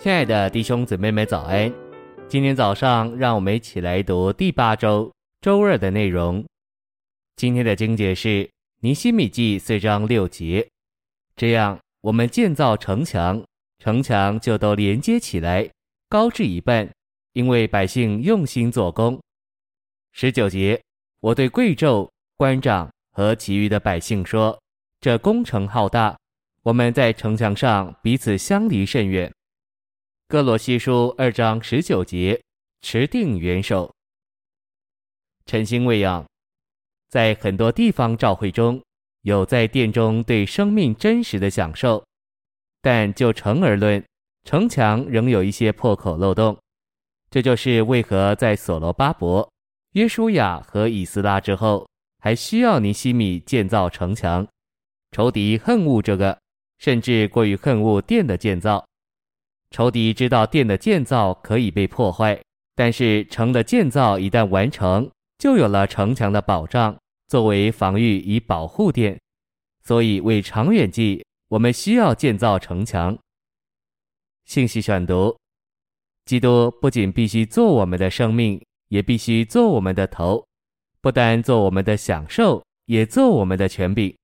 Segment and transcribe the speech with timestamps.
[0.00, 1.72] 亲爱的弟兄姊妹们，早安！
[2.28, 6.44] 今天早上，让我们一起来读第八周周二的内容。
[7.34, 8.48] 今天的经解是
[8.78, 10.64] 尼希米记四章六节。
[11.34, 13.42] 这样，我们建造城墙，
[13.80, 15.68] 城墙就都连接起来，
[16.08, 16.88] 高至一半，
[17.32, 19.20] 因为百姓用心做工。
[20.12, 20.80] 十九节，
[21.18, 24.56] 我对贵胄、官长和其余的百姓说：
[25.00, 26.16] 这工程浩大，
[26.62, 29.28] 我们在城墙上彼此相离甚远。
[30.30, 32.38] 歌罗西书二章十九节，
[32.82, 33.90] 持定元首。
[35.46, 36.26] 晨星喂养，
[37.08, 38.78] 在很多地方教会中
[39.22, 42.04] 有在殿中对生命真实的享受，
[42.82, 44.04] 但就城而论，
[44.44, 46.54] 城墙仍有一些破口漏洞。
[47.30, 49.50] 这就是为何在所罗巴伯、
[49.92, 51.88] 约书亚和以斯拉之后，
[52.18, 54.46] 还需要尼西米建造城墙。
[55.10, 56.38] 仇敌恨恶这个，
[56.76, 58.86] 甚至过于恨恶殿的建造。
[59.70, 62.40] 仇敌知道殿的建造可以被破坏，
[62.74, 66.96] 但是城的建造一旦完成，就有了城墙的保障，
[67.28, 69.18] 作为防御以保护殿。
[69.82, 73.16] 所以为长远计，我们需要建造城墙。
[74.44, 75.36] 信息选读：
[76.24, 80.44] 基督不仅必须做我们的生命，也必须做我们的头，
[81.00, 84.14] 不单做我们的享受，也做我们的权柄。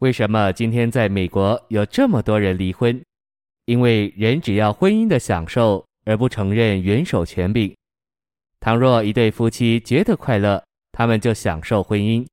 [0.00, 3.02] 为什么今天在美国有这么多人离婚？
[3.64, 7.74] 因为人只要婚姻的享受，而不承认元首权柄。
[8.58, 12.26] 倘若一对夫妻觉得快乐，他们就享受婚姻；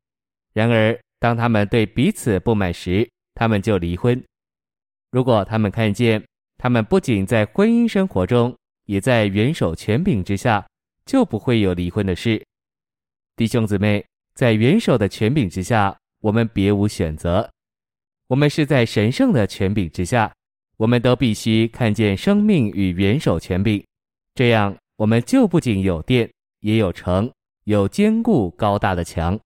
[0.53, 4.22] 然而，当他们对彼此不满时，他们就离婚。
[5.11, 6.23] 如果他们看见
[6.58, 10.67] 他们不仅在婚姻生活中，也在元首权柄之下，
[11.06, 12.44] 就不会有离婚的事。
[13.36, 17.50] 弟兄姊妹，在元首的权柄之下，我们别无选择。
[18.28, 20.34] 我们是在神圣的权柄之下。
[20.78, 23.83] 我们都必须看见生命与元首权柄，
[24.36, 27.31] 这样我们就不仅有殿，也有城，
[27.63, 29.40] 有坚固高大的墙。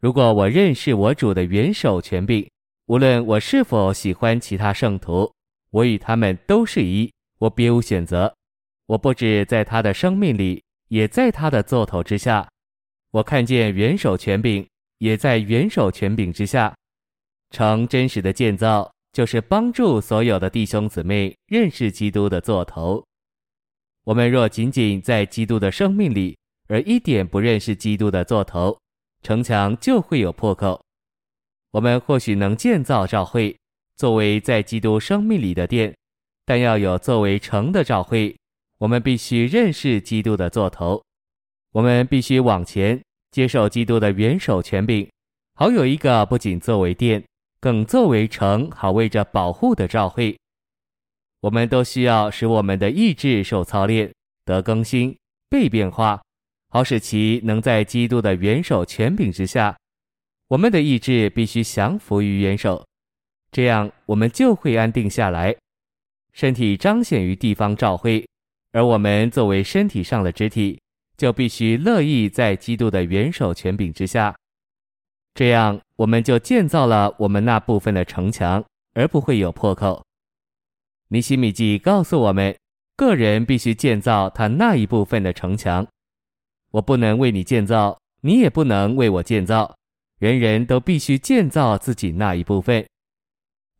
[0.00, 2.46] 如果我认识我主的元首权柄，
[2.86, 5.32] 无论我是否喜欢其他圣徒，
[5.70, 8.34] 我与他们都是一，我别无选择。
[8.84, 12.46] 我不止在他的生命里，也在他的座头之下。
[13.12, 14.66] 我看见元首权柄，
[14.98, 16.76] 也在元首权柄之下，
[17.50, 18.93] 城真实的建造。
[19.14, 23.02] 就是帮助所有的弟兄姊妹认识基督的座头。
[24.02, 26.36] 我们若仅仅在基督的生命里，
[26.66, 28.76] 而一点不认识基督的座头，
[29.22, 30.82] 城墙就会有破口。
[31.70, 33.56] 我们或许能建造教会，
[33.96, 35.94] 作为在基督生命里的殿，
[36.44, 38.36] 但要有作为城的教会，
[38.78, 41.00] 我们必须认识基督的座头。
[41.70, 43.00] 我们必须往前
[43.30, 45.08] 接受基督的元首权柄，
[45.54, 47.22] 好有一个不仅作为殿。
[47.64, 50.38] 更作为城好为着保护的照会，
[51.40, 54.12] 我们都需要使我们的意志受操练、
[54.44, 55.16] 得更新、
[55.48, 56.20] 被变化，
[56.68, 59.74] 好使其能在基督的元首权柄之下。
[60.48, 62.86] 我们的意志必须降服于元首，
[63.50, 65.56] 这样我们就会安定下来。
[66.34, 68.28] 身体彰显于地方照会，
[68.72, 70.78] 而我们作为身体上的肢体，
[71.16, 74.36] 就必须乐意在基督的元首权柄之下。
[75.34, 78.64] 这样，我们就建造了我们那部分的城墙，
[78.94, 80.04] 而不会有破口。
[81.08, 82.56] 尼西米记告诉我们，
[82.96, 85.84] 个人必须建造他那一部分的城墙。
[86.70, 89.74] 我不能为你建造，你也不能为我建造，
[90.20, 92.86] 人人都必须建造自己那一部分。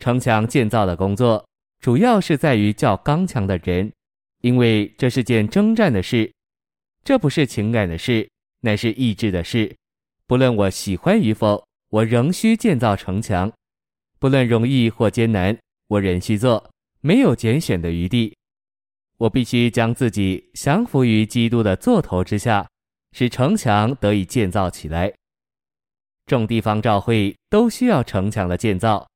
[0.01, 1.47] 城墙建造的工作，
[1.81, 3.93] 主要是在于较刚强的人，
[4.41, 6.33] 因为这是件征战的事，
[7.05, 8.29] 这不是情感的事，
[8.61, 9.75] 乃是意志的事。
[10.27, 13.51] 不论我喜欢与否，我仍需建造城墙；
[14.19, 15.59] 不论容易或艰难，
[15.89, 16.71] 我仍需做，
[17.01, 18.35] 没有拣选的余地。
[19.19, 22.67] 我必须将自己降服于基督的座头之下，
[23.13, 25.13] 使城墙得以建造起来。
[26.27, 29.07] 众地方教会都需要城墙的建造。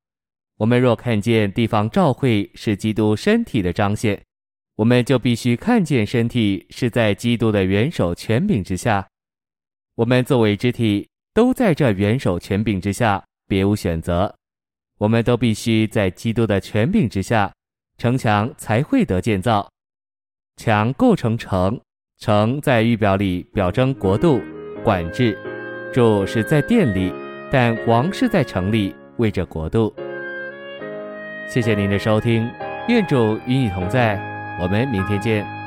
[0.59, 4.23] 我们若看见地方教会是基督身体的彰显，
[4.77, 9.09] 我们就必须看见身体是在基督的元首权柄之下。
[9.99, 14.33] 我们作为肢体，都在这元首权柄之下，别无选择。
[14.97, 17.53] 我们都必须在基督的权柄之下，
[17.97, 19.69] 城墙才会得建造。
[20.56, 21.81] 墙构成城，
[22.21, 24.41] 城在预表里表征国度
[24.85, 25.37] 管制。
[25.93, 27.12] 主是在殿里，
[27.51, 29.93] 但王是在城里为着国度。
[31.49, 32.49] 谢谢您的收听，
[32.87, 34.15] 愿主与你同在，
[34.62, 35.57] 我们明天见。